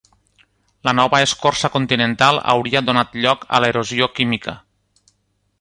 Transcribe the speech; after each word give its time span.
La 0.87 0.93
nova 0.99 1.19
escorça 1.25 1.71
continental 1.75 2.41
hauria 2.55 2.83
donat 2.89 3.15
lloc 3.27 3.47
a 3.59 3.63
l'erosió 3.65 4.13
química. 4.21 4.57